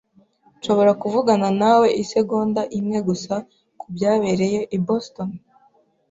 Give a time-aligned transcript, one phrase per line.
[0.57, 3.33] Nshobora kuvugana nawe isegonda imwe gusa
[3.79, 5.29] kubyabereye i Boston?